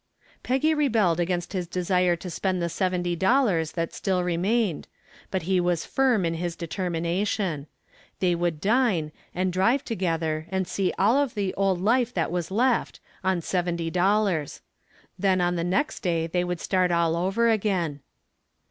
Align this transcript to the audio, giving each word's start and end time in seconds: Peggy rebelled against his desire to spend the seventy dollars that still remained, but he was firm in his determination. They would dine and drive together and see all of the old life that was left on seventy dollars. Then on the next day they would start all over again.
Peggy 0.41 0.73
rebelled 0.73 1.19
against 1.19 1.53
his 1.53 1.67
desire 1.67 2.15
to 2.15 2.29
spend 2.31 2.59
the 2.59 2.69
seventy 2.69 3.15
dollars 3.15 3.73
that 3.73 3.93
still 3.93 4.23
remained, 4.23 4.87
but 5.29 5.43
he 5.43 5.59
was 5.61 5.85
firm 5.85 6.25
in 6.25 6.33
his 6.33 6.55
determination. 6.55 7.67
They 8.19 8.33
would 8.33 8.59
dine 8.59 9.11
and 9.35 9.53
drive 9.53 9.85
together 9.85 10.47
and 10.49 10.67
see 10.67 10.91
all 10.97 11.17
of 11.17 11.35
the 11.35 11.53
old 11.53 11.79
life 11.79 12.15
that 12.15 12.31
was 12.31 12.49
left 12.49 12.99
on 13.23 13.41
seventy 13.41 13.91
dollars. 13.91 14.63
Then 15.19 15.39
on 15.39 15.55
the 15.55 15.63
next 15.63 15.99
day 15.99 16.25
they 16.25 16.43
would 16.43 16.59
start 16.61 16.89
all 16.89 17.15
over 17.15 17.51
again. 17.51 17.99